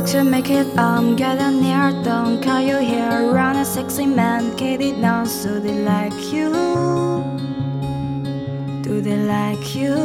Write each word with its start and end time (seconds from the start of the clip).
to 0.00 0.24
make 0.24 0.48
it 0.48 0.66
um 0.78 1.16
get 1.16 1.38
a 1.38 1.50
near 1.50 1.92
don't 2.02 2.42
call 2.42 2.60
you 2.60 2.78
here 2.78 3.32
run 3.32 3.56
a 3.56 3.64
sexy 3.64 4.06
man? 4.06 4.54
It 4.58 4.96
now 4.96 5.24
so 5.24 5.60
they 5.60 5.82
like 5.82 6.32
you. 6.32 6.50
Do 8.82 9.00
they 9.00 9.18
like 9.18 9.74
you? 9.74 9.96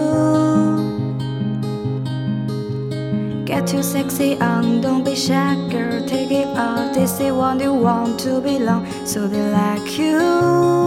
Get 3.46 3.68
too 3.68 3.84
sexy 3.84 4.34
um 4.40 4.82
don't 4.82 5.04
be 5.04 5.16
shy 5.16 5.56
girl. 5.70 6.06
Take 6.06 6.32
it 6.32 6.48
off. 6.48 6.94
This 6.94 7.20
is 7.20 7.32
what 7.32 7.62
you 7.62 7.74
want 7.74 8.20
to 8.22 8.42
belong? 8.42 8.86
So 9.06 9.28
they 9.28 9.50
like 9.52 9.98
you 9.98 10.87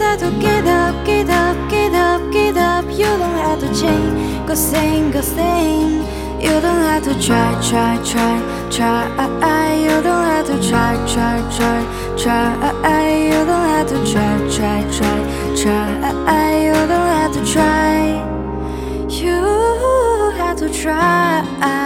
have 0.00 0.22
oh, 0.22 0.30
to 0.30 0.40
get 0.40 0.64
up 0.66 1.04
get 1.04 1.28
up 1.28 1.70
get 1.70 1.94
up 1.94 2.32
get 2.32 2.56
up. 2.56 2.84
You 2.90 3.10
don't 3.20 3.38
have 3.44 3.60
to 3.60 3.68
change. 3.80 4.46
Go 4.46 4.54
sing 4.54 5.10
go 5.10 5.20
sing. 5.20 6.02
You 6.40 6.54
don't 6.60 6.82
have 6.88 7.04
to 7.04 7.14
try 7.20 7.50
try 7.68 7.96
try 8.10 8.36
try. 8.70 9.74
You 9.84 10.02
don't 10.02 10.24
have 10.32 10.46
to 10.46 10.56
try 10.68 10.92
try 11.12 11.36
try 11.56 11.80
try. 12.16 12.50
You 13.28 13.44
don't 13.50 13.68
have 13.74 13.88
to 13.88 13.98
try 14.10 14.36
try 14.56 14.80
try 14.96 15.18
try. 15.60 15.86
You 16.64 16.74
don't 16.92 17.10
have 17.18 17.32
to 17.34 17.42
try. 17.52 17.96
You 19.08 19.38
have 20.38 20.56
to 20.58 20.68
try 20.72 21.79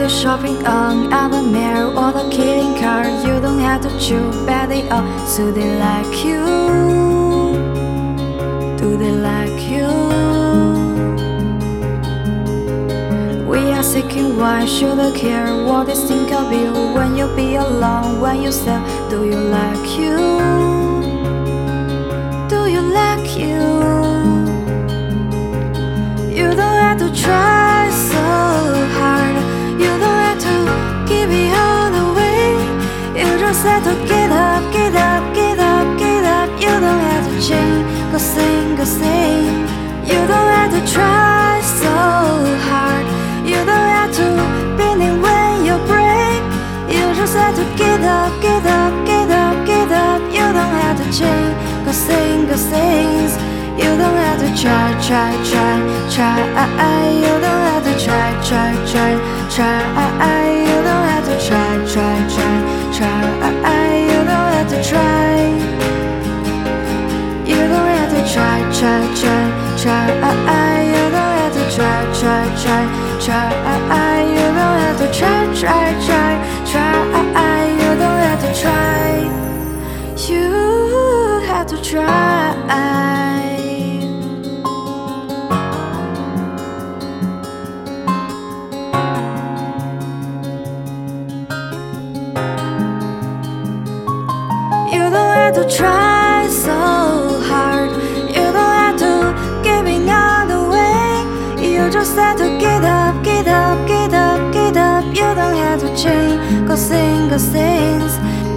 Your 0.00 0.08
shopping 0.08 0.66
on 0.66 1.12
Alamere 1.12 1.84
or 1.84 2.10
the 2.10 2.30
killing 2.30 2.74
car. 2.80 3.04
You 3.04 3.38
don't 3.38 3.58
have 3.58 3.82
to 3.82 3.90
chew 4.00 4.30
badly 4.46 4.88
up, 4.88 5.04
so 5.28 5.52
they 5.52 5.78
like 5.78 6.24
you. 6.24 6.40
Do 8.80 8.96
they 8.96 9.12
like 9.12 9.60
you? 9.68 9.90
We 13.46 13.58
are 13.72 13.82
seeking 13.82 14.38
why 14.38 14.64
should 14.64 14.98
I 14.98 15.12
care 15.14 15.52
what 15.66 15.88
they 15.88 15.94
think 15.94 16.32
of 16.32 16.50
you 16.50 16.72
when 16.94 17.14
you 17.14 17.26
be 17.36 17.56
alone 17.56 18.22
when 18.22 18.40
you 18.40 18.52
say, 18.52 18.80
Do 19.10 19.26
you 19.26 19.36
like 19.36 19.86
you? 20.00 20.16
Do 22.48 22.70
you 22.72 22.80
like? 22.80 23.36
You 23.36 23.79
sing, 38.80 38.80
go 38.80 38.84
sing. 38.84 39.44
You 40.06 40.26
don't 40.26 40.50
have 40.56 40.70
to 40.72 40.92
try 40.92 41.60
so 41.62 41.94
hard. 42.68 43.06
You 43.44 43.56
don't 43.56 43.90
have 43.96 44.12
to 44.16 44.26
bend 44.76 45.00
when 45.22 45.64
you 45.64 45.76
break. 45.86 46.40
You 46.88 47.14
just 47.14 47.36
have 47.36 47.54
to 47.56 47.64
get 47.76 48.00
up, 48.02 48.32
get 48.42 48.64
up, 48.66 49.06
get 49.06 49.30
up, 49.30 49.66
get 49.66 49.90
up. 49.92 50.22
You 50.32 50.46
don't 50.52 50.76
have 50.82 50.96
to 50.98 51.06
change. 51.18 51.54
Go 51.84 51.92
sing, 51.92 52.46
go 52.46 52.56
sing. 52.56 53.28
You 53.76 53.90
don't 53.96 54.18
have 54.26 54.40
to 54.40 54.50
try, 54.60 54.92
try, 55.06 55.32
try, 55.50 55.76
try. 56.14 56.36
You 57.24 57.34
don't 57.44 57.62
have 57.70 57.84
to 57.84 57.94
try, 58.04 58.30
try, 58.48 58.72
try, 58.90 59.12
try. 59.54 59.80
You 60.68 60.78
don't 60.88 61.06
have 61.12 61.24
to 61.26 61.36
try, 61.46 61.70
try, 61.92 62.16
try, 62.34 62.56
try. 62.96 63.89
Try. 69.82 70.06
You 70.92 71.04
don't 71.10 71.36
have 71.40 71.54
to 71.54 71.64
try, 71.74 72.00
try, 72.20 72.44
try, 72.62 72.84
try. 73.24 74.22
You 74.28 74.46
don't 74.58 74.78
have 74.84 74.98
to 74.98 75.08
try, 75.18 75.40
try, 75.54 75.86
try, 76.06 76.32
try. 76.70 77.00
You 77.80 77.90
don't 78.02 78.20
have 78.26 78.40
to 78.44 78.50
try. 78.60 79.08
You 80.28 80.44
have 81.46 81.66
to 81.68 81.76
try. 81.82 82.40
You 94.92 95.10
don't 95.10 95.36
have 95.36 95.54
to 95.54 95.76
try 95.76 96.19
have 105.70 105.80
to 105.80 106.02
change, 106.02 106.66
go 106.66 106.74
sing, 106.74 107.28
go 107.28 107.38
sing. 107.38 108.00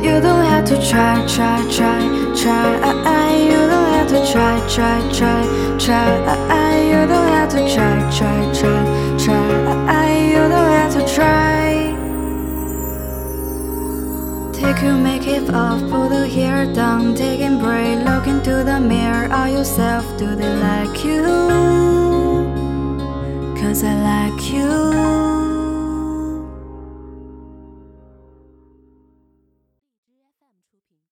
You 0.04 0.20
don't 0.20 0.46
have 0.46 0.66
to 0.66 0.76
try, 0.90 1.24
try, 1.28 1.62
try, 1.70 2.02
try. 2.36 2.70
Uh-uh, 2.90 3.38
you 3.38 3.60
don't 3.72 3.90
have 3.94 4.08
to 4.08 4.20
try, 4.32 4.58
try, 4.68 4.98
try, 5.18 5.42
try. 5.78 6.10
Uh-uh, 6.32 6.76
you 6.92 7.02
don't 7.12 7.32
have 7.38 7.50
to 7.50 7.62
try, 7.74 7.96
try, 8.18 8.40
try, 8.60 8.82
try. 9.24 9.48
Uh-uh, 9.72 10.10
you 10.32 10.42
don't 10.54 10.72
have 10.80 10.94
to 10.98 11.04
try. 11.16 11.94
Take 14.52 14.82
your 14.82 14.98
makeup 14.98 15.54
off, 15.54 15.82
put 15.92 16.10
the 16.10 16.28
hair 16.28 16.66
down, 16.74 17.14
taking 17.14 17.60
break, 17.60 18.00
look 18.10 18.26
into 18.26 18.64
the 18.64 18.80
mirror. 18.80 19.32
Are 19.32 19.50
yourself? 19.50 20.06
Do 20.18 20.36
they 20.36 20.54
like 20.70 21.06
you? 21.06 21.22
Cause 23.60 23.84
I 23.84 23.94
like 24.12 24.52
you. 24.52 25.03